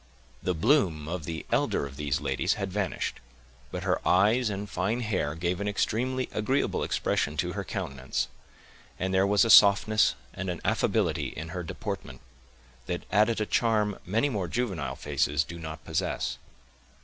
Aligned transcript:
The 0.41 0.55
bloom 0.55 1.07
of 1.07 1.25
the 1.25 1.45
elder 1.51 1.85
of 1.85 1.95
these 1.95 2.19
ladies 2.19 2.53
had 2.55 2.73
vanished, 2.73 3.19
but 3.69 3.83
her 3.83 4.01
eyes 4.03 4.49
and 4.49 4.67
fine 4.67 5.01
hair 5.01 5.35
gave 5.35 5.61
an 5.61 5.67
extremely 5.67 6.27
agreeable 6.31 6.83
expression 6.83 7.37
to 7.37 7.53
her 7.53 7.63
countenance; 7.63 8.27
and 8.97 9.13
there 9.13 9.27
was 9.27 9.45
a 9.45 9.51
softness 9.51 10.15
and 10.33 10.49
an 10.49 10.59
affability 10.65 11.27
in 11.27 11.49
her 11.49 11.61
deportment, 11.61 12.19
that 12.87 13.05
added 13.11 13.39
a 13.39 13.45
charm 13.45 13.99
many 14.03 14.27
more 14.27 14.47
juvenile 14.47 14.95
faces 14.95 15.43
do 15.43 15.59
not 15.59 15.85
possess. 15.85 16.39